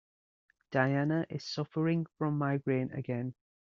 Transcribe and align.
Diana 0.71 1.27
is 1.29 1.43
suffering 1.45 2.07
from 2.17 2.35
migraine 2.39 2.91
again. 2.91 3.35